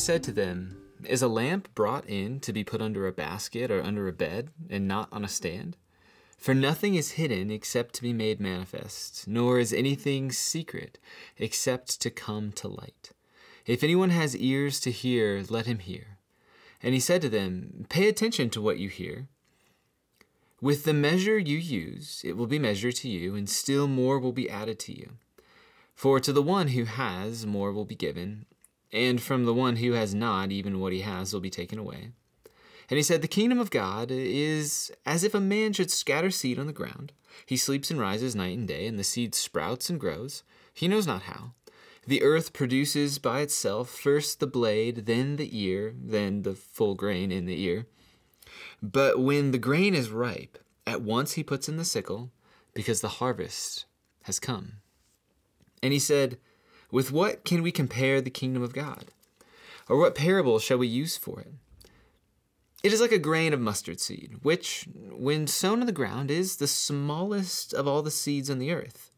[0.00, 3.82] said to them, Is a lamp brought in to be put under a basket or
[3.82, 5.76] under a bed, and not on a stand?
[6.38, 10.98] For nothing is hidden except to be made manifest, nor is anything secret
[11.36, 13.10] except to come to light.
[13.66, 16.16] If anyone has ears to hear, let him hear.
[16.82, 19.28] And he said to them, Pay attention to what you hear.
[20.62, 24.32] With the measure you use, it will be measured to you, and still more will
[24.32, 25.10] be added to you.
[25.94, 28.46] For to the one who has, more will be given,
[28.92, 32.10] and from the one who has not, even what he has will be taken away.
[32.88, 36.58] And he said, The kingdom of God is as if a man should scatter seed
[36.58, 37.12] on the ground.
[37.46, 40.42] He sleeps and rises night and day, and the seed sprouts and grows.
[40.74, 41.52] He knows not how.
[42.06, 47.30] The earth produces by itself first the blade, then the ear, then the full grain
[47.30, 47.86] in the ear.
[48.82, 52.32] But when the grain is ripe, at once he puts in the sickle,
[52.74, 53.84] because the harvest
[54.24, 54.74] has come.
[55.82, 56.38] And he said,
[56.90, 59.06] With what can we compare the kingdom of God?
[59.88, 61.52] Or what parable shall we use for it?
[62.82, 66.56] It is like a grain of mustard seed, which, when sown in the ground, is
[66.56, 69.10] the smallest of all the seeds on the earth.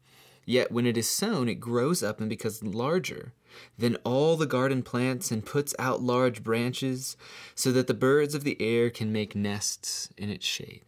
[0.45, 3.31] Yet when it is sown, it grows up and becomes larger
[3.77, 7.15] than all the garden plants and puts out large branches
[7.55, 10.83] so that the birds of the air can make nests in its shade.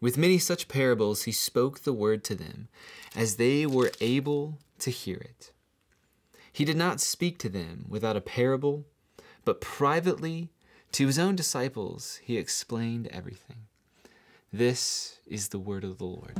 [0.00, 2.66] With many such parables, he spoke the word to them
[3.14, 5.52] as they were able to hear it.
[6.54, 8.84] He did not speak to them without a parable,
[9.42, 10.50] but privately
[10.92, 13.68] to his own disciples he explained everything.
[14.52, 16.36] This is the word of the Lord.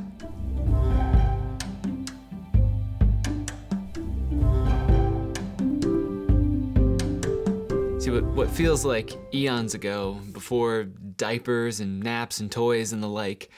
[8.03, 10.85] See, what, what feels like eons ago, before
[11.17, 13.49] diapers and naps and toys and the like,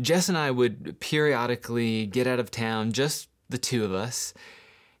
[0.00, 4.32] Jess and I would periodically get out of town, just the two of us,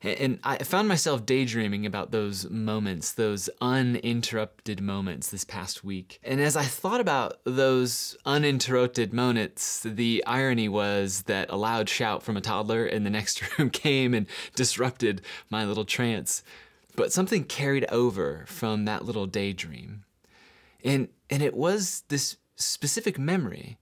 [0.02, 6.18] and I found myself daydreaming about those moments, those uninterrupted moments this past week.
[6.24, 12.22] And as I thought about those uninterrupted moments, the irony was that a loud shout
[12.22, 16.42] from a toddler in the next room came and disrupted my little trance
[16.96, 20.04] but something carried over from that little daydream.
[20.84, 23.78] And, and it was this specific memory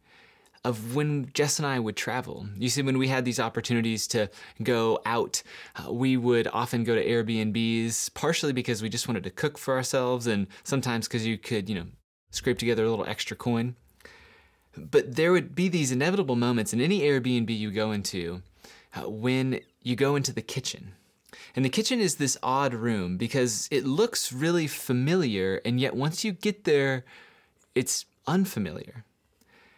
[0.65, 2.47] of when Jess and I would travel.
[2.57, 4.29] You see, when we had these opportunities to
[4.63, 5.43] go out,
[5.77, 9.75] uh, we would often go to Airbnbs, partially because we just wanted to cook for
[9.75, 11.87] ourselves, and sometimes because you could, you know,
[12.31, 13.77] scrape together a little extra coin.
[14.77, 18.43] But there would be these inevitable moments in any Airbnb you go into
[18.95, 20.93] uh, when you go into the kitchen
[21.55, 26.25] and the kitchen is this odd room because it looks really familiar, and yet once
[26.25, 27.05] you get there,
[27.75, 29.05] it's unfamiliar.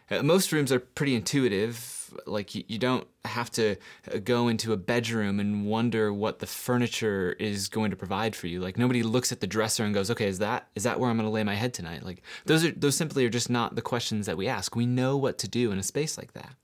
[0.09, 2.19] Uh, most rooms are pretty intuitive.
[2.25, 3.75] Like you, you don't have to
[4.13, 8.47] uh, go into a bedroom and wonder what the furniture is going to provide for
[8.47, 8.59] you.
[8.59, 11.17] Like nobody looks at the dresser and goes, "Okay, is that is that where I'm
[11.17, 13.81] going to lay my head tonight?" Like those are those simply are just not the
[13.81, 14.75] questions that we ask.
[14.75, 16.55] We know what to do in a space like that.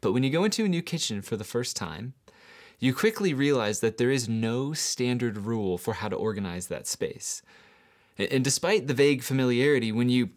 [0.00, 2.14] But when you go into a new kitchen for the first time,
[2.78, 7.42] you quickly realize that there is no standard rule for how to organize that space.
[8.18, 10.30] And despite the vague familiarity, when you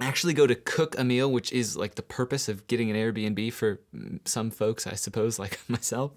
[0.00, 3.52] actually go to cook a meal, which is like the purpose of getting an Airbnb
[3.52, 6.12] for mm, some folks, I suppose, like myself,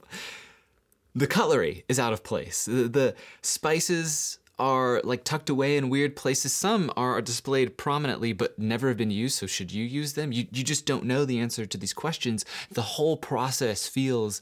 [1.14, 2.66] the cutlery is out of place.
[2.66, 6.54] The, the spices are like tucked away in weird places.
[6.54, 10.32] Some are displayed prominently but never have been used, so should you use them?
[10.32, 12.46] You, you just don't know the answer to these questions.
[12.70, 14.42] The whole process feels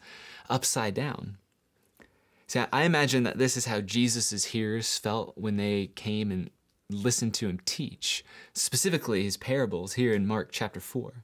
[0.49, 1.37] upside down.
[2.47, 6.49] See, I imagine that this is how Jesus' hearers felt when they came and
[6.89, 8.23] listened to him teach,
[8.53, 11.23] specifically his parables here in Mark chapter 4.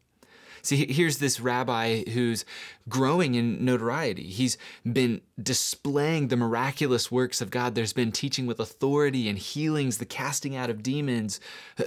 [0.62, 2.44] See, here's this rabbi who's
[2.90, 4.24] growing in notoriety.
[4.24, 7.76] He's been displaying the miraculous works of God.
[7.76, 11.40] There's been teaching with authority and healings, the casting out of demons,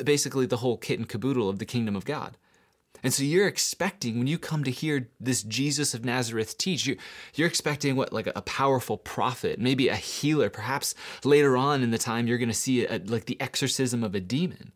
[0.05, 2.37] basically the whole kit and caboodle of the kingdom of God.
[3.03, 6.97] And so you're expecting when you come to hear this Jesus of Nazareth teach, you're,
[7.35, 10.51] you're expecting what, like a powerful prophet, maybe a healer.
[10.51, 14.15] Perhaps later on in the time, you're going to see a, like the exorcism of
[14.15, 14.73] a demon.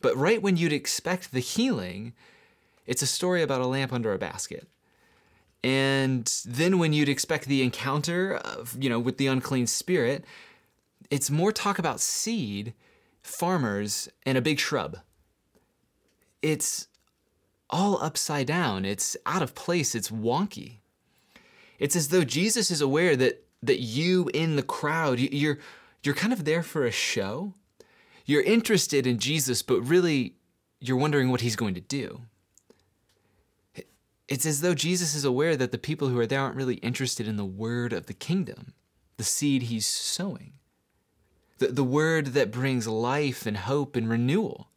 [0.00, 2.12] But right when you'd expect the healing,
[2.86, 4.68] it's a story about a lamp under a basket.
[5.64, 10.24] And then when you'd expect the encounter of, you know, with the unclean spirit,
[11.10, 12.74] it's more talk about seed,
[13.22, 14.98] farmers, and a big shrub.
[16.42, 16.88] It's
[17.72, 18.84] all upside down.
[18.84, 19.94] It's out of place.
[19.96, 20.80] It's wonky.
[21.78, 25.58] It's as though Jesus is aware that that you in the crowd, you're
[26.04, 27.54] you're kind of there for a show.
[28.26, 30.36] You're interested in Jesus, but really
[30.80, 32.22] you're wondering what he's going to do.
[34.28, 37.28] It's as though Jesus is aware that the people who are there aren't really interested
[37.28, 38.74] in the word of the kingdom,
[39.18, 40.54] the seed he's sowing.
[41.58, 44.68] the, the word that brings life and hope and renewal.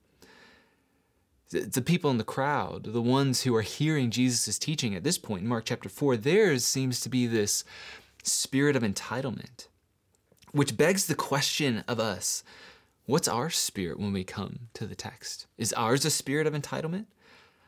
[1.49, 5.43] The people in the crowd, the ones who are hearing Jesus' teaching at this point
[5.43, 7.63] in Mark chapter 4, theirs seems to be this
[8.23, 9.67] spirit of entitlement,
[10.51, 12.43] which begs the question of us
[13.05, 15.45] what's our spirit when we come to the text?
[15.57, 17.05] Is ours a spirit of entitlement?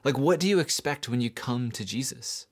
[0.03, 2.47] Like, what do you expect when you come to Jesus?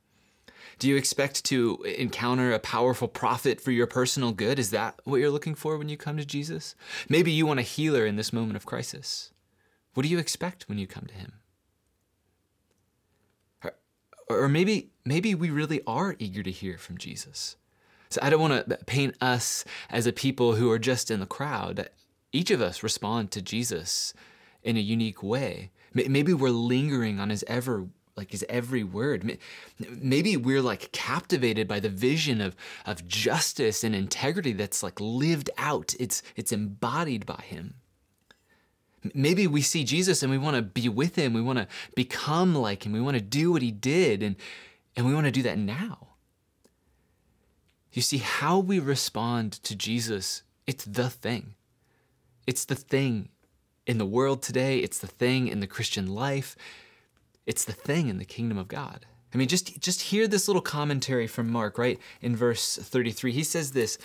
[0.77, 4.59] Do you expect to encounter a powerful prophet for your personal good?
[4.59, 6.75] Is that what you're looking for when you come to Jesus?
[7.07, 9.31] Maybe you want a healer in this moment of crisis.
[9.95, 11.33] What do you expect when you come to him?
[14.27, 17.55] Or maybe maybe we really are eager to hear from Jesus.
[18.09, 21.25] So I don't want to paint us as a people who are just in the
[21.25, 21.89] crowd.
[22.31, 24.13] Each of us respond to Jesus
[24.63, 25.71] in a unique way.
[25.93, 27.87] Maybe we're lingering on his ever
[28.17, 29.37] like his every word.
[29.79, 32.55] Maybe we're like captivated by the vision of
[32.85, 35.93] of justice and integrity that's like lived out.
[35.99, 37.75] It's it's embodied by him.
[39.13, 41.33] Maybe we see Jesus and we want to be with him.
[41.33, 42.91] We want to become like him.
[42.91, 44.35] We want to do what he did and
[44.95, 46.07] and we want to do that now.
[47.91, 51.55] You see how we respond to Jesus, it's the thing.
[52.47, 53.29] It's the thing
[53.87, 56.55] in the world today, it's the thing in the Christian life.
[57.45, 59.05] It's the thing in the kingdom of God.
[59.33, 61.99] I mean, just, just hear this little commentary from Mark, right?
[62.21, 63.97] In verse 33, he says this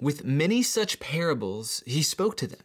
[0.00, 2.60] With many such parables, he spoke to them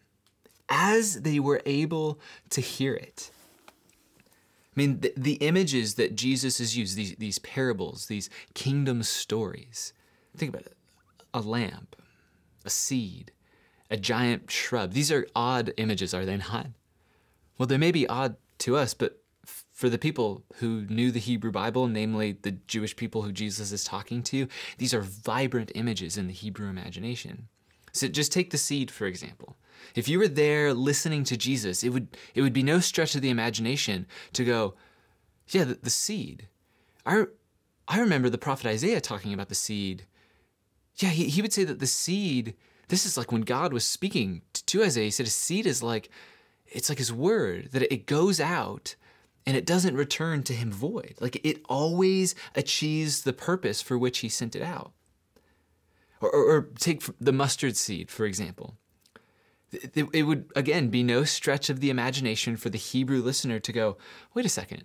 [0.72, 2.20] as they were able
[2.50, 3.30] to hear it.
[3.78, 9.94] I mean, the, the images that Jesus has used, these, these parables, these kingdom stories,
[10.36, 10.78] think about it
[11.34, 11.96] a lamp,
[12.66, 13.32] a seed,
[13.90, 14.94] a giant shrub.
[14.94, 16.68] These are odd images, are they not?
[17.58, 21.52] Well, they may be odd to us, but for the people who knew the Hebrew
[21.52, 24.48] Bible, namely the Jewish people who Jesus is talking to,
[24.78, 27.48] these are vibrant images in the Hebrew imagination.
[27.92, 29.58] So just take the seed, for example.
[29.96, 33.22] If you were there listening to Jesus, it would, it would be no stretch of
[33.22, 34.76] the imagination to go,
[35.50, 36.48] yeah, the, the seed.
[37.06, 37.26] I,
[37.88, 40.06] I remember the prophet Isaiah talking about the seed.
[40.98, 42.56] Yeah, he, he would say that the seed,
[42.88, 46.10] this is like when God was speaking to Isaiah, he said a seed is like,
[46.68, 48.96] it's like his word, that it goes out
[49.46, 51.16] and it doesn't return to him void.
[51.20, 54.94] Like it always achieves the purpose for which he sent it out.
[56.22, 58.76] Or, or, take the mustard seed, for example.
[59.72, 63.72] It, it would, again, be no stretch of the imagination for the Hebrew listener to
[63.72, 63.98] go,
[64.34, 64.84] wait a second,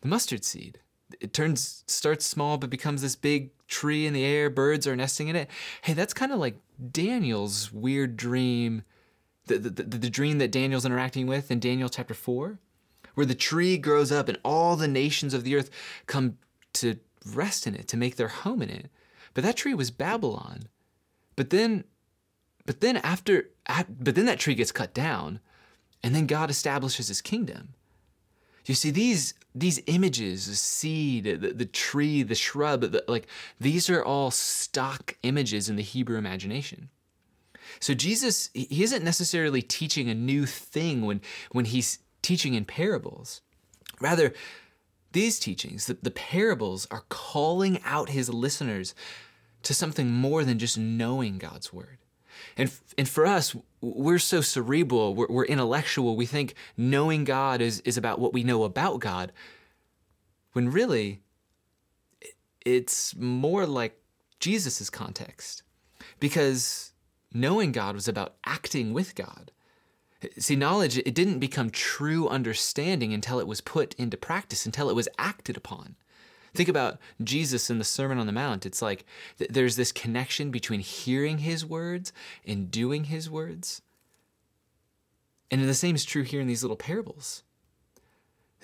[0.00, 0.80] the mustard seed.
[1.20, 4.50] It turns, starts small, but becomes this big tree in the air.
[4.50, 5.48] Birds are nesting in it.
[5.82, 6.56] Hey, that's kind of like
[6.90, 8.82] Daniel's weird dream,
[9.46, 12.58] the, the, the, the dream that Daniel's interacting with in Daniel chapter 4
[13.16, 15.70] where the tree grows up and all the nations of the earth
[16.06, 16.36] come
[16.74, 16.96] to
[17.26, 18.90] rest in it, to make their home in it.
[19.36, 20.62] But that tree was Babylon.
[21.36, 21.84] But then,
[22.64, 25.40] but then after, but then that tree gets cut down,
[26.02, 27.74] and then God establishes His kingdom.
[28.64, 33.26] You see these these images, the seed, the, the tree, the shrub, the, like
[33.60, 36.88] these are all stock images in the Hebrew imagination.
[37.78, 41.20] So Jesus, he isn't necessarily teaching a new thing when
[41.52, 43.42] when he's teaching in parables.
[44.00, 44.32] Rather,
[45.12, 48.94] these teachings, the, the parables, are calling out his listeners
[49.66, 51.98] to something more than just knowing God's word.
[52.56, 57.80] And, and for us, we're so cerebral, we're, we're, intellectual, we think knowing God is,
[57.80, 59.32] is about what we know about God,
[60.52, 61.22] when really
[62.64, 64.00] it's more like
[64.40, 65.62] Jesus' context.
[66.20, 66.92] Because
[67.32, 69.50] knowing God was about acting with God.
[70.38, 74.96] See, knowledge, it didn't become true understanding until it was put into practice, until it
[74.96, 75.96] was acted upon.
[76.56, 78.64] Think about Jesus in the Sermon on the Mount.
[78.64, 79.04] It's like
[79.38, 82.12] th- there's this connection between hearing his words
[82.46, 83.82] and doing his words.
[85.50, 87.42] And the same is true here in these little parables.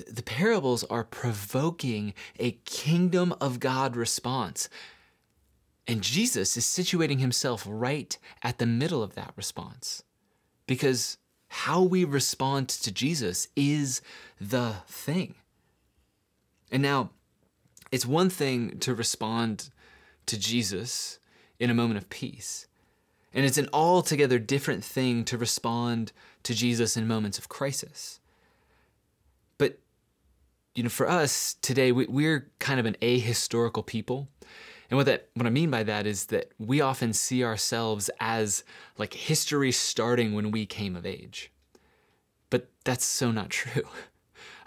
[0.08, 4.68] The parables are provoking a kingdom of God response.
[5.86, 10.02] And Jesus is situating himself right at the middle of that response.
[10.66, 11.18] Because
[11.48, 14.00] how we respond to Jesus is
[14.40, 15.34] the thing.
[16.70, 17.10] And now,
[17.92, 19.70] it's one thing to respond
[20.26, 21.18] to Jesus
[21.60, 22.66] in a moment of peace.
[23.34, 28.18] And it's an altogether different thing to respond to Jesus in moments of crisis.
[29.58, 29.78] But,
[30.74, 34.28] you know, for us today, we, are kind of an ahistorical people.
[34.90, 38.62] And what that what I mean by that is that we often see ourselves as
[38.98, 41.50] like history starting when we came of age.
[42.50, 43.84] But that's so not true.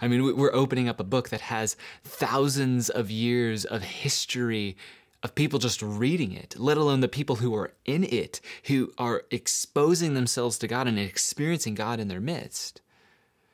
[0.00, 4.76] I mean, we're opening up a book that has thousands of years of history
[5.22, 9.24] of people just reading it, let alone the people who are in it, who are
[9.30, 12.80] exposing themselves to God and experiencing God in their midst.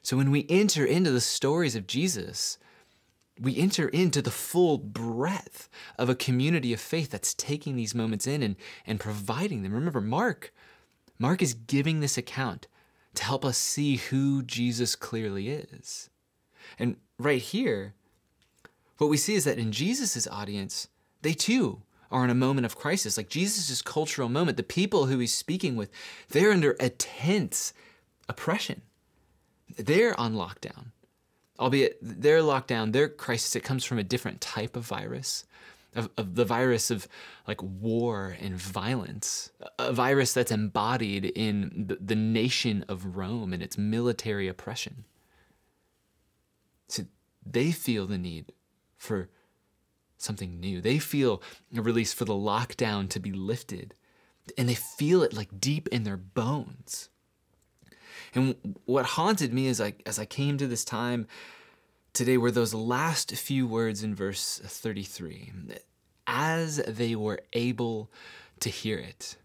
[0.02, 2.58] So when we enter into the stories of Jesus,
[3.40, 8.26] we enter into the full breadth of a community of faith that's taking these moments
[8.26, 9.72] in and, and providing them.
[9.72, 10.52] Remember, Mark,
[11.18, 12.66] Mark is giving this account
[13.14, 16.10] to help us see who Jesus clearly is.
[16.78, 17.94] And right here,
[18.98, 20.88] what we see is that in Jesus' audience,
[21.22, 23.16] they too are in a moment of crisis.
[23.16, 25.90] Like Jesus' cultural moment, the people who he's speaking with,
[26.28, 27.72] they're under intense
[28.28, 28.82] oppression.
[29.76, 30.92] They're on lockdown.
[31.58, 35.44] Albeit their lockdown, their crisis, it comes from a different type of virus,
[35.94, 37.06] of, of the virus of
[37.46, 43.62] like war and violence, a virus that's embodied in the, the nation of Rome and
[43.62, 45.04] its military oppression.
[46.92, 47.04] So
[47.44, 48.52] they feel the need
[48.98, 49.30] for
[50.18, 50.82] something new.
[50.82, 51.42] They feel
[51.74, 53.94] a release for the lockdown to be lifted.
[54.58, 57.08] And they feel it like deep in their bones.
[58.34, 61.26] And what haunted me as I as I came to this time
[62.12, 65.50] today were those last few words in verse 33.
[66.26, 68.10] As they were able
[68.60, 69.36] to hear it.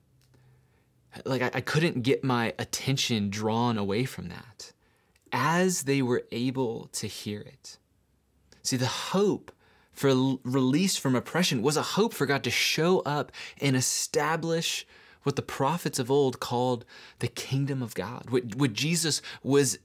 [1.23, 4.73] Like I, I couldn't get my attention drawn away from that.
[5.31, 7.77] As they were able to hear it.
[8.63, 9.51] See, the hope
[9.91, 10.09] for
[10.43, 14.85] release from oppression was a hope for God to show up and establish
[15.23, 16.85] what the prophets of old called
[17.19, 19.79] the kingdom of God, what, what Jesus was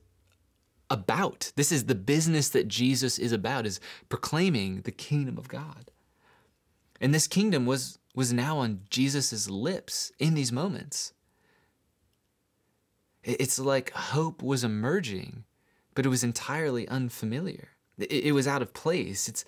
[0.91, 1.53] about.
[1.57, 5.91] This is the business that Jesus is about, is proclaiming the kingdom of God.
[7.01, 11.13] And this kingdom was, was now on Jesus' lips in these moments.
[13.25, 15.45] It's like hope was emerging,
[15.95, 17.69] but it was entirely unfamiliar.
[17.99, 19.29] It, was out of place.
[19.29, 19.45] It's,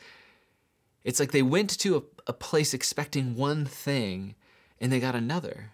[1.03, 4.35] it's like they went to a, a place expecting one thing
[4.81, 5.71] and they got another.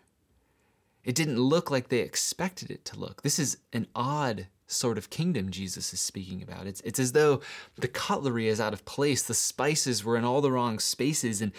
[1.04, 3.22] It didn't look like they expected it to look.
[3.22, 6.66] This is an odd sort of kingdom Jesus is speaking about.
[6.66, 7.40] It's, it's as though
[7.76, 11.42] the cutlery is out of place, the spices were in all the wrong spaces.
[11.42, 11.52] And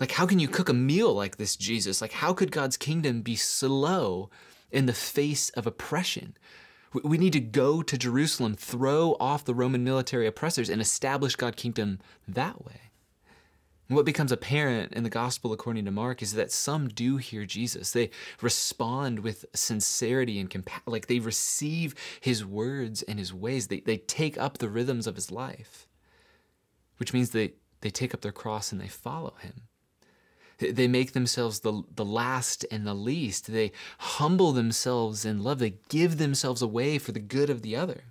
[0.00, 2.00] like, how can you cook a meal like this, Jesus?
[2.00, 4.30] Like, how could God's kingdom be slow
[4.74, 6.36] in the face of oppression?
[7.02, 11.60] We need to go to Jerusalem, throw off the Roman military oppressors, and establish God's
[11.60, 12.80] kingdom that way.
[13.88, 17.90] What becomes apparent in the gospel according to Mark is that some do hear Jesus.
[17.90, 23.66] They respond with sincerity and compassion, like they receive his words and his ways.
[23.66, 25.86] They, they take up the rhythms of his life,
[26.96, 29.68] which means they, they take up their cross and they follow him.
[30.58, 33.52] They make themselves the, the last and the least.
[33.52, 35.58] They humble themselves in love.
[35.58, 38.04] They give themselves away for the good of the other.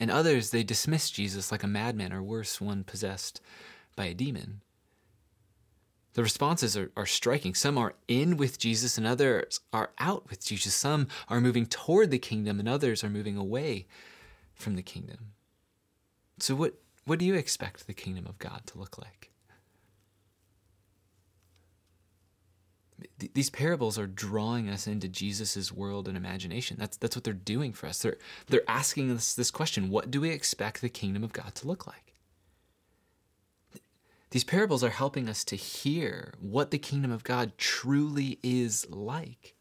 [0.00, 3.40] And others, they dismiss Jesus like a madman or worse, one possessed
[3.94, 4.62] by a demon.
[6.14, 7.54] The responses are, are striking.
[7.54, 10.74] Some are in with Jesus and others are out with Jesus.
[10.74, 13.86] Some are moving toward the kingdom and others are moving away
[14.54, 15.32] from the kingdom.
[16.38, 19.29] So, what, what do you expect the kingdom of God to look like?
[23.34, 26.76] These parables are drawing us into Jesus' world and imagination.
[26.78, 28.02] That's, that's what they're doing for us.
[28.02, 31.66] They're, they're asking us this question What do we expect the kingdom of God to
[31.66, 32.10] look like?
[34.30, 39.56] These parables are helping us to hear what the kingdom of God truly is like.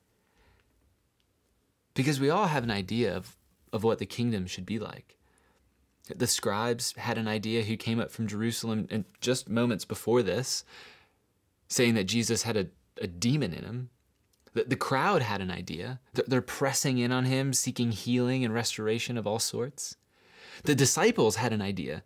[1.95, 3.35] Because we all have an idea of,
[3.73, 5.17] of what the kingdom should be like.
[6.15, 10.63] The scribes had an idea who came up from Jerusalem and just moments before this,
[11.67, 12.67] saying that Jesus had a,
[13.01, 13.89] a demon in him.
[14.53, 15.99] The, the crowd had an idea.
[16.13, 19.95] They're pressing in on him, seeking healing and restoration of all sorts.
[20.63, 22.03] The disciples had an idea.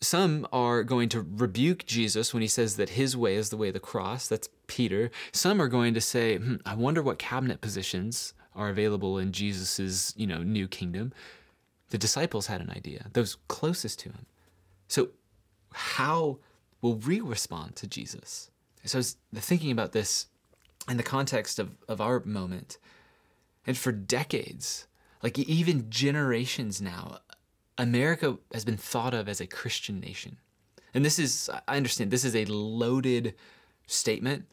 [0.00, 3.68] Some are going to rebuke Jesus when he says that his way is the way
[3.68, 4.26] of the cross.
[4.28, 5.10] That's Peter.
[5.32, 10.14] Some are going to say, hmm, I wonder what cabinet positions are available in Jesus's,
[10.16, 11.12] you know, new kingdom.
[11.90, 14.26] The disciples had an idea, those closest to him.
[14.88, 15.08] So
[15.72, 16.38] how
[16.80, 18.50] will we respond to Jesus?
[18.84, 20.26] So I was thinking about this
[20.88, 22.78] in the context of, of our moment.
[23.66, 24.86] And for decades,
[25.22, 27.18] like even generations now,
[27.78, 30.36] America has been thought of as a Christian nation.
[30.92, 33.34] And this is, I understand, this is a loaded
[33.86, 34.46] statement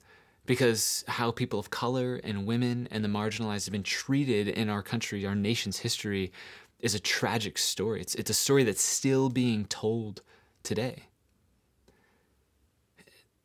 [0.46, 4.82] because how people of color and women and the marginalized have been treated in our
[4.82, 6.32] country, our nation's history,
[6.80, 8.02] is a tragic story.
[8.02, 10.22] It's, it's a story that's still being told
[10.64, 11.04] today.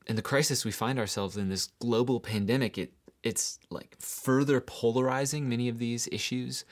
[0.06, 5.48] And the crisis we find ourselves in, this global pandemic, it, it's like further polarizing
[5.48, 6.64] many of these issues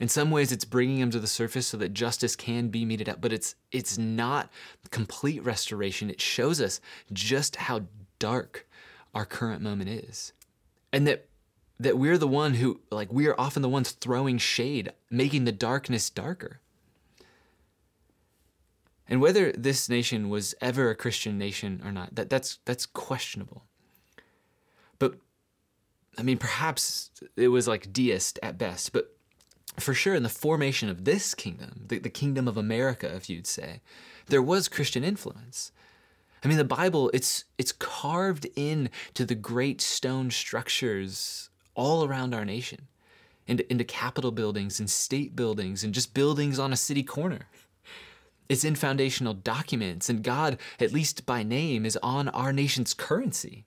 [0.00, 3.08] In some ways, it's bringing them to the surface so that justice can be meted
[3.08, 4.50] out, but it's it's not
[4.90, 6.08] complete restoration.
[6.10, 6.80] It shows us
[7.12, 7.82] just how
[8.18, 8.66] dark
[9.14, 10.32] our current moment is,
[10.92, 11.28] and that
[11.78, 15.52] that we're the one who like we are often the ones throwing shade, making the
[15.52, 16.60] darkness darker.
[19.10, 23.64] And whether this nation was ever a Christian nation or not, that, that's that's questionable.
[25.00, 25.16] But
[26.16, 29.16] I mean, perhaps it was like deist at best, but
[29.78, 33.46] for sure in the formation of this kingdom, the, the kingdom of America, if you'd
[33.46, 33.80] say,
[34.26, 35.72] there was Christian influence.
[36.44, 42.32] I mean, the Bible, it's it's carved in to the great stone structures all around
[42.32, 42.86] our nation,
[43.48, 47.48] into, into Capitol buildings and state buildings and just buildings on a city corner.
[48.50, 53.64] It's in foundational documents, and God, at least by name, is on our nation's currency.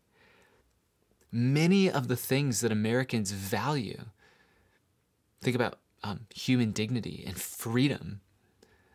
[1.32, 4.02] Many of the things that Americans value,
[5.40, 8.20] think about um, human dignity and freedom,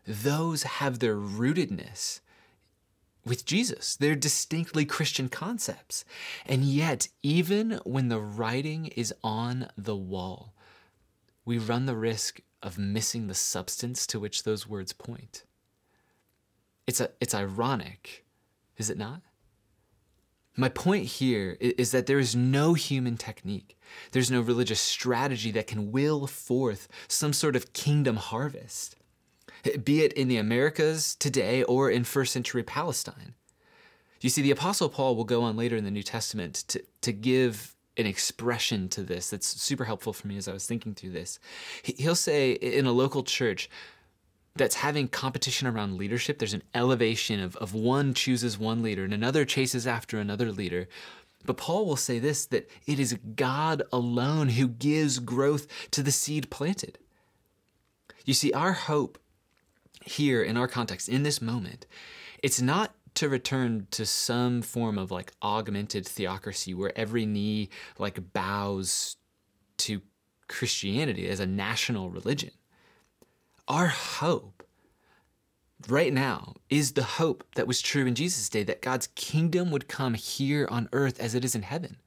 [0.07, 2.21] those have their rootedness
[3.25, 3.97] with Jesus.
[3.97, 6.04] They're distinctly Christian concepts.
[6.45, 10.52] And yet, even when the writing is on the wall,
[11.47, 15.45] we run the risk of missing the substance to which those words point.
[16.88, 18.25] It's, a, it's ironic,
[18.78, 19.21] is it not?
[20.57, 23.78] My point here is that there is no human technique.
[24.12, 28.97] There's no religious strategy that can will forth some sort of kingdom harvest,
[29.85, 33.35] be it in the Americas today or in first century Palestine.
[34.23, 37.12] You see, the Apostle Paul will go on later in the New Testament to, to
[37.12, 41.11] give an expression to this that's super helpful for me as I was thinking through
[41.11, 41.38] this.
[41.83, 43.68] He'll say in a local church,
[44.59, 46.38] that's having competition around leadership.
[46.38, 50.88] There's an elevation of, of one chooses one leader and another chases after another leader.
[51.45, 56.12] But Paul will say this that it is God alone who gives growth to the
[56.12, 56.99] seed planted.
[58.25, 59.19] You see, our hope
[60.05, 61.87] here in our context, in this moment,
[62.43, 67.68] it's not to return to some form of like augmented theocracy where every knee
[67.99, 69.16] like bows
[69.79, 70.03] to
[70.49, 72.51] Christianity as a national religion.
[73.68, 74.62] Our hope
[75.88, 79.88] right now is the hope that was true in Jesus' day that God's kingdom would
[79.88, 81.98] come here on earth as it is in heaven.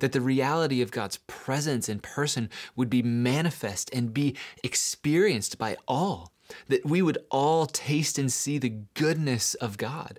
[0.00, 5.76] That the reality of God's presence in person would be manifest and be experienced by
[5.86, 6.32] all.
[6.66, 10.18] That we would all taste and see the goodness of God.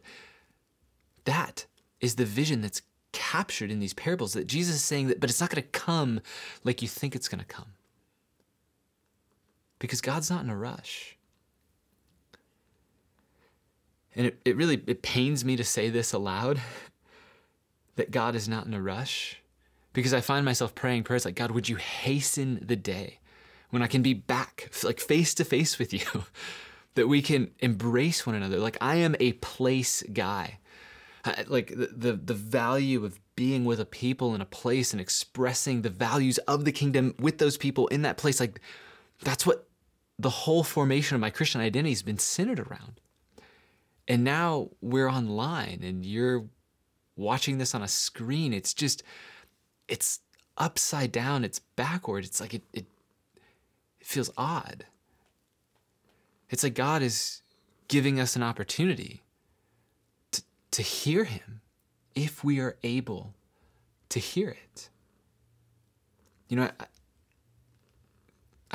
[1.25, 1.65] That
[1.99, 2.81] is the vision that's
[3.11, 6.21] captured in these parables that Jesus is saying that, but it's not going to come
[6.63, 7.74] like you think it's going to come
[9.85, 11.17] because God's not in a rush.
[14.15, 16.61] And it, it really it pains me to say this aloud
[17.95, 19.41] that God is not in a rush
[19.93, 23.19] because I find myself praying prayers like God would you hasten the day
[23.69, 26.23] when I can be back like face to face with you
[26.95, 30.59] that we can embrace one another like I am a place guy
[31.47, 35.81] like the, the the value of being with a people in a place and expressing
[35.81, 38.61] the values of the kingdom with those people in that place like
[39.21, 39.67] that's what
[40.17, 42.99] the whole formation of my Christian identity has been centered around.
[44.07, 46.45] And now we're online and you're
[47.15, 48.53] watching this on a screen.
[48.53, 49.03] It's just,
[49.87, 50.19] it's
[50.57, 52.23] upside down, it's backward.
[52.23, 52.85] It's like it, it,
[53.35, 54.85] it feels odd.
[56.49, 57.41] It's like God is
[57.87, 59.23] giving us an opportunity
[60.31, 61.61] to, to hear Him
[62.13, 63.33] if we are able
[64.09, 64.89] to hear it.
[66.47, 66.85] You know, I,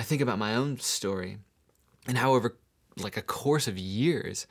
[0.01, 1.37] I think about my own story
[2.07, 2.57] and how over
[2.97, 4.47] like a course of years,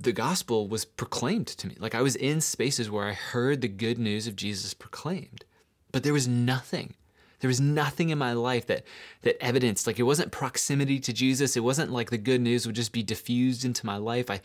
[0.00, 1.76] the gospel was proclaimed to me.
[1.78, 5.44] Like I was in spaces where I heard the good news of Jesus proclaimed,
[5.92, 6.94] but there was nothing.
[7.38, 8.82] There was nothing in my life that
[9.22, 11.56] that evidenced like it wasn't proximity to Jesus.
[11.56, 14.28] It wasn't like the good news would just be diffused into my life.
[14.28, 14.40] I,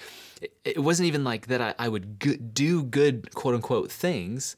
[0.64, 1.60] it, wasn't even like that.
[1.60, 4.56] I, I would go- do good quote unquote things.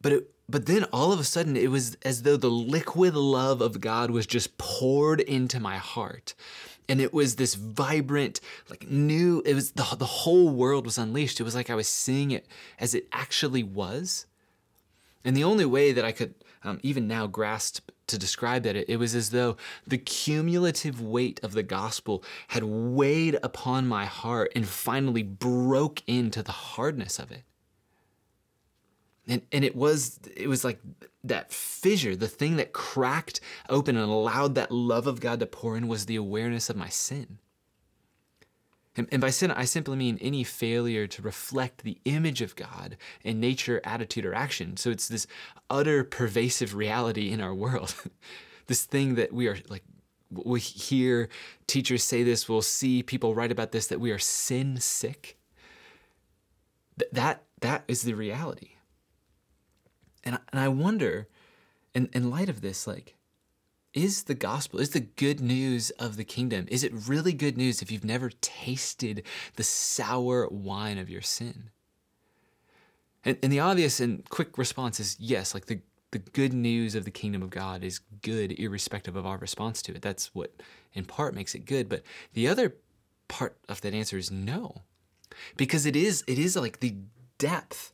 [0.00, 3.60] But it but then all of a sudden, it was as though the liquid love
[3.60, 6.34] of God was just poured into my heart.
[6.88, 11.38] And it was this vibrant, like new, it was the, the whole world was unleashed.
[11.38, 12.46] It was like I was seeing it
[12.80, 14.24] as it actually was.
[15.22, 16.34] And the only way that I could
[16.64, 21.40] um, even now grasp to describe that, it, it was as though the cumulative weight
[21.42, 27.30] of the gospel had weighed upon my heart and finally broke into the hardness of
[27.30, 27.42] it
[29.28, 30.80] and and it was it was like
[31.24, 35.76] that fissure the thing that cracked open and allowed that love of god to pour
[35.76, 37.38] in was the awareness of my sin
[38.96, 42.96] And, and by sin, I simply mean any failure to reflect the image of God
[43.22, 44.76] in nature, attitude, or action.
[44.76, 45.28] So it's this
[45.70, 47.94] utter pervasive reality in our world.
[48.66, 49.84] this thing that we are like,
[50.32, 51.28] we hear
[51.68, 55.38] teachers say this, we'll see people write about this, that we are sin sick.
[56.98, 58.72] Th- that, that is the reality.
[60.28, 61.26] And, and I wonder,
[61.94, 63.14] in, in light of this, like,
[63.94, 67.80] is the gospel, is the good news of the kingdom, is it really good news
[67.80, 69.22] if you've never tasted
[69.56, 71.70] the sour wine of your sin?
[73.24, 77.06] And, and the obvious and quick response is yes, like the, the good news of
[77.06, 80.02] the kingdom of God is good irrespective of our response to it.
[80.02, 80.52] That's what
[80.92, 81.88] in part makes it good.
[81.88, 82.02] But
[82.34, 82.74] the other
[83.28, 84.82] part of that answer is no.
[85.56, 86.96] Because it is it is like the
[87.38, 87.92] depth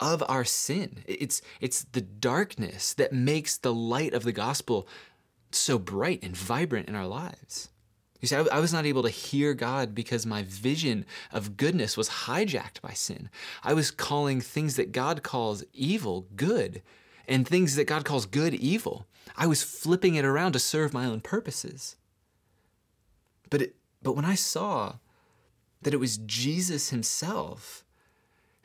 [0.00, 0.98] of our sin.
[1.06, 4.86] It's it's the darkness that makes the light of the gospel
[5.50, 7.70] so bright and vibrant in our lives.
[8.20, 11.96] You see, I, I, was not able to hear God because my vision of goodness
[11.96, 13.28] was hijacked by sin.
[13.62, 16.82] I was calling things that God calls evil good,
[17.28, 19.06] and things that God calls good evil.
[19.36, 21.96] I was flipping it around to serve my own purposes.
[23.50, 24.96] But it, but when I saw
[25.82, 27.84] that it was Jesus himself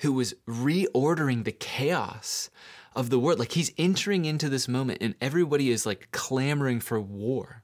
[0.02, 2.50] who was reordering the chaos
[2.96, 3.40] of the world.
[3.40, 7.64] Like he's entering into this moment and everybody is like clamoring for war.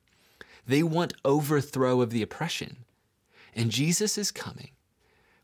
[0.65, 2.77] They want overthrow of the oppression.
[3.55, 4.71] And Jesus is coming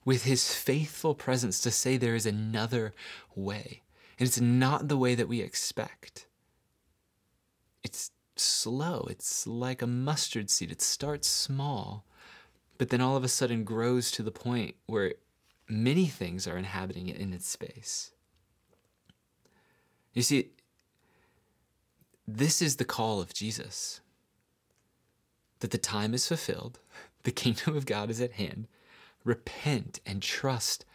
[0.05, 2.93] with his faithful presence to say there is another
[3.35, 3.81] way.
[4.19, 6.27] And it's not the way that we expect.
[7.83, 9.07] It's slow.
[9.09, 10.71] It's like a mustard seed.
[10.71, 12.05] It starts small,
[12.77, 15.13] but then all of a sudden grows to the point where
[15.67, 18.11] many things are inhabiting it in its space.
[20.13, 20.51] You see,
[22.27, 24.01] this is the call of Jesus
[25.59, 26.79] that the time is fulfilled,
[27.23, 28.67] the kingdom of God is at hand.
[29.23, 30.85] Repent and trust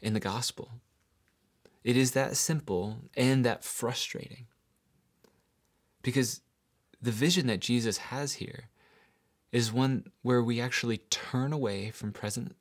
[0.00, 0.72] in the gospel.
[1.82, 4.46] It is that simple and that frustrating.
[6.02, 6.42] Because
[7.00, 8.68] the vision that Jesus has here
[9.52, 12.54] is one where we actually turn away from present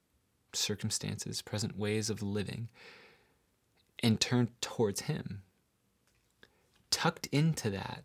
[0.53, 2.69] circumstances, present ways of living,
[4.01, 5.41] and turn towards Him.
[6.89, 8.03] Tucked into that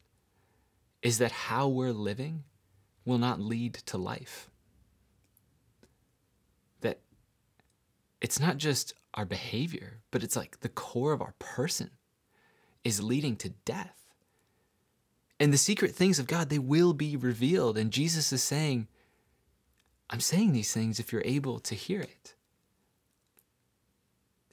[1.02, 2.44] is that how we're living
[3.04, 4.48] will not lead to life.
[6.80, 7.00] That
[8.20, 11.90] it's not just our behavior, but it's like the core of our person
[12.84, 13.98] is leading to death.
[15.38, 17.76] And the secret things of God, they will be revealed.
[17.76, 18.86] And Jesus is saying,
[20.12, 22.34] I'm saying these things if you're able to hear it.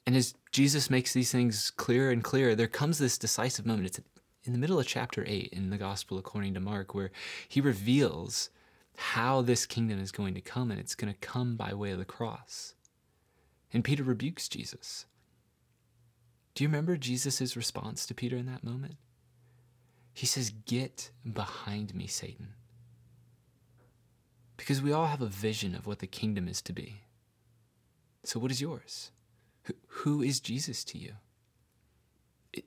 [0.06, 3.88] And as Jesus makes these things clearer and clearer, there comes this decisive moment.
[3.88, 4.00] It's
[4.46, 7.12] in the middle of chapter 8 in the Gospel according to Mark, where
[7.48, 8.50] he reveals
[8.96, 12.00] how this kingdom is going to come, and it's going to come by way of
[12.00, 12.74] the cross.
[13.74, 15.06] And Peter rebukes Jesus.
[16.56, 18.96] Do you remember Jesus' response to Peter in that moment?
[20.14, 22.56] He says, Get behind me, Satan.
[24.60, 27.02] Because we all have a vision of what the kingdom is to be.
[28.26, 29.12] So, what is yours?
[29.88, 31.14] Who is Jesus to you?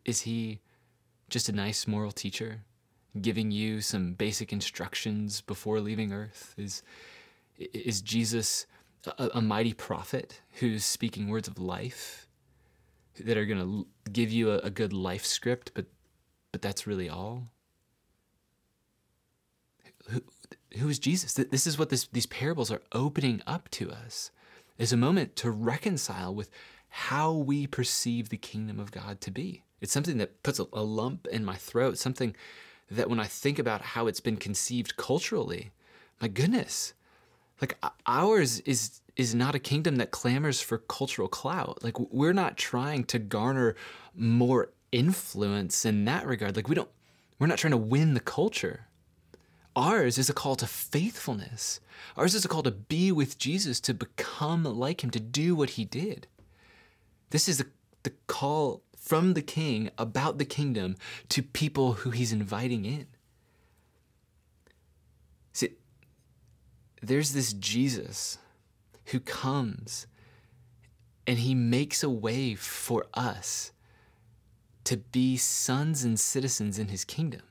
[0.05, 0.61] Is he
[1.29, 2.63] just a nice moral teacher
[3.21, 6.55] giving you some basic instructions before leaving earth?
[6.57, 6.83] Is,
[7.59, 8.67] is Jesus
[9.19, 12.27] a, a mighty prophet who's speaking words of life
[13.21, 15.85] that are going to give you a, a good life script, but,
[16.53, 17.49] but that's really all?
[20.79, 21.35] Who is Jesus?
[21.35, 24.31] This is what this, these parables are opening up to us.
[24.79, 26.51] Is a moment to reconcile with
[26.89, 29.63] how we perceive the kingdom of God to be.
[29.81, 32.35] It's something that puts a, a, lump in my throat, something
[32.91, 35.71] that when I think about how it's been conceived culturally,
[36.21, 36.95] my goodness,
[37.61, 41.83] like ours is is not a kingdom that clamors for cultural clout.
[41.83, 43.75] Like we're not trying to garner
[44.15, 46.57] more influence in that regard.
[46.57, 46.91] Like we don't
[47.39, 48.87] we're not trying to win the culture.
[49.75, 51.81] Ours is a call to faithfulness.
[52.17, 55.71] Ours is a call to be with Jesus, to become like him, to do what
[55.71, 56.27] he did.
[57.31, 57.67] This is the,
[58.03, 60.97] the call from the king about the kingdom
[61.31, 63.07] to people who he's inviting in.
[65.53, 65.71] See,
[67.01, 68.39] there's this Jesus
[69.07, 70.07] who comes
[71.27, 73.73] and he makes a way for us
[74.85, 77.43] to be sons and citizens in his kingdom.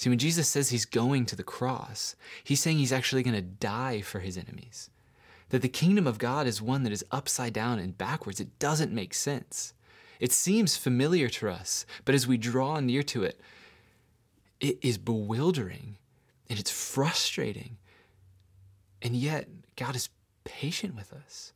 [0.00, 3.42] See, when Jesus says he's going to the cross, he's saying he's actually going to
[3.42, 4.88] die for his enemies
[5.50, 8.40] that the kingdom of God is one that is upside down and backwards.
[8.40, 9.74] It doesn't make sense.
[10.18, 13.42] It seems familiar to us, but as we draw near to it,
[14.58, 15.98] it is bewildering
[16.48, 17.76] and it's frustrating.
[19.02, 20.08] And yet, God is
[20.44, 21.52] patient with us.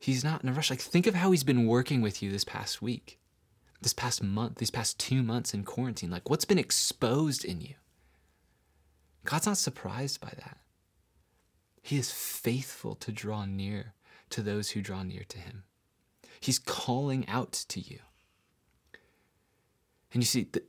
[0.00, 0.70] He's not in a rush.
[0.70, 3.17] Like, think of how he's been working with you this past week,
[3.80, 6.10] this past month, these past two months in quarantine.
[6.10, 7.74] Like, what's been exposed in you?
[9.24, 10.58] God's not surprised by that.
[11.82, 13.94] He is faithful to draw near
[14.30, 15.64] to those who draw near to him.
[16.40, 18.00] He's calling out to you.
[20.12, 20.62] And you see, the,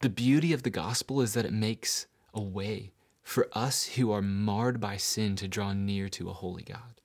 [0.00, 4.22] the beauty of the gospel is that it makes a way for us who are
[4.22, 7.00] marred by sin to draw near to a holy God.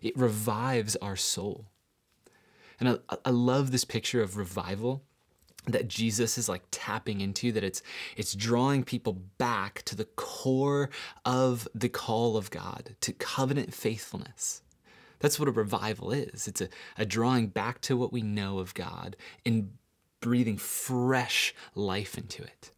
[0.00, 1.71] It revives our soul.
[2.82, 5.04] And I, I love this picture of revival
[5.68, 7.80] that Jesus is like tapping into that it's
[8.16, 10.90] it's drawing people back to the core
[11.24, 14.62] of the call of God to covenant faithfulness.
[15.20, 16.48] That's what a revival is.
[16.48, 16.68] It's a,
[16.98, 19.14] a drawing back to what we know of God
[19.46, 19.70] and
[20.18, 22.72] breathing fresh life into it.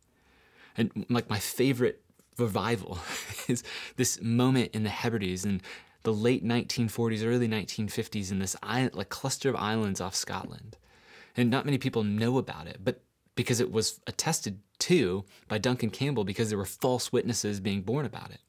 [0.77, 2.03] And like my favorite
[2.37, 2.99] revival
[3.49, 3.64] is
[3.97, 5.62] this moment in the Hebrides in
[6.05, 10.77] the late 1940s, early 1950s in this island, like cluster of islands off Scotland.
[11.37, 13.03] And not many people know about it, but
[13.35, 18.07] because it was attested to by Duncan Campbell because there were false witnesses being borne
[18.07, 18.40] about it.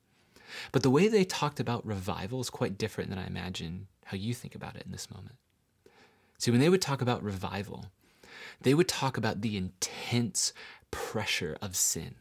[0.72, 4.34] But the way they talked about revival is quite different than I imagine how you
[4.34, 5.36] think about it in this moment.
[6.38, 7.88] See, when they would talk about revival,
[8.62, 10.54] they would talk about the intense
[10.92, 12.16] pressure of sin.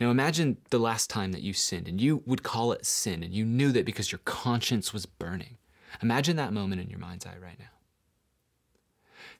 [0.00, 3.32] Now imagine the last time that you sinned and you would call it sin and
[3.32, 5.56] you knew that because your conscience was burning.
[6.02, 7.66] Imagine that moment in your mind's eye right now.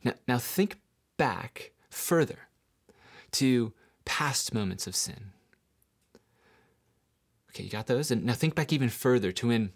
[0.05, 0.79] Now, now think
[1.17, 2.49] back further
[3.33, 3.73] to
[4.05, 5.33] past moments of sin.
[7.51, 8.11] Okay, you got those?
[8.11, 9.73] And now think back even further to when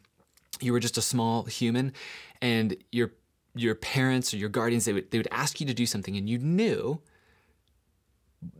[0.60, 1.92] you were just a small human
[2.40, 3.12] and your
[3.54, 6.28] your parents or your guardians they would they would ask you to do something and
[6.28, 7.00] you knew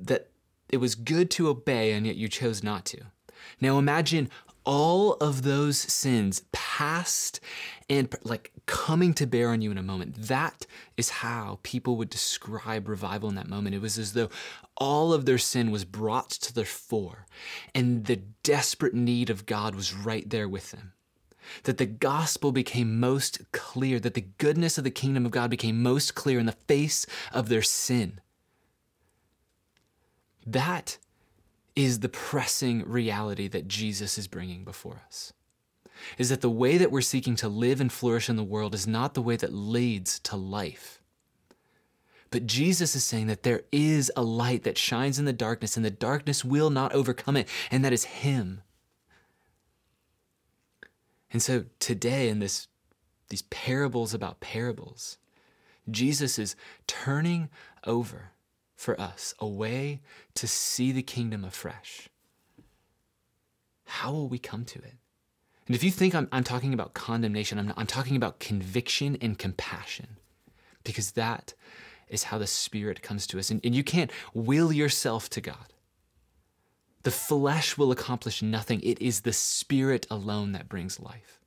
[0.01, 0.31] that
[0.69, 3.01] it was good to obey and yet you chose not to.
[3.61, 4.29] Now imagine
[4.65, 7.41] all of those sins past
[7.89, 10.15] and like coming to bear on you in a moment.
[10.29, 13.75] That is how people would describe revival in that moment.
[13.75, 14.29] It was as though
[14.77, 17.27] all of their sin was brought to the fore
[17.75, 20.93] and the desperate need of God was right there with them.
[21.63, 25.83] That the gospel became most clear, that the goodness of the kingdom of God became
[25.83, 28.21] most clear in the face of their sin.
[30.53, 30.97] That
[31.77, 35.33] is the pressing reality that Jesus is bringing before us.
[36.17, 38.87] Is that the way that we're seeking to live and flourish in the world is
[38.87, 41.03] not the way that leads to life.
[42.31, 45.85] But Jesus is saying that there is a light that shines in the darkness, and
[45.85, 48.63] the darkness will not overcome it, and that is Him.
[51.31, 52.69] And so today, in this,
[53.29, 55.19] these parables about parables,
[55.91, 56.57] Jesus is
[56.87, 57.49] turning
[57.87, 58.33] over
[58.79, 60.01] for us, a way
[60.35, 62.09] to see the kingdom afresh.
[63.87, 64.95] How will we come to it?
[65.67, 69.37] And if you think I'm, I'm talking about condemnation, I'm, I'm talking about conviction and
[69.37, 70.17] compassion,
[70.85, 71.55] because that
[72.07, 73.51] is how the Spirit comes to us.
[73.51, 75.75] And, and you can't will yourself to God.
[77.03, 81.41] The flesh will accomplish nothing, it is the Spirit alone that brings life.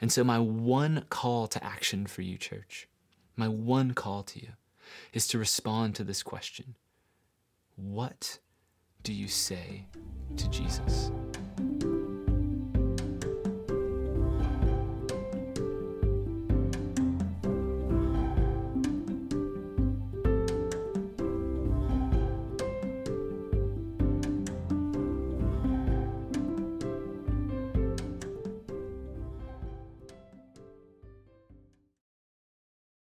[0.00, 2.88] And so, my one call to action for you, church,
[3.36, 4.48] my one call to you
[5.12, 6.74] is to respond to this question
[7.76, 8.38] What
[9.02, 9.86] do you say
[10.36, 11.10] to Jesus?